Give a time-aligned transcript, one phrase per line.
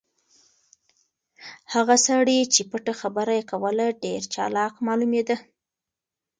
[1.73, 5.37] هغه سړی چې پټه خبره یې کوله ډېر چالاک معلومېده.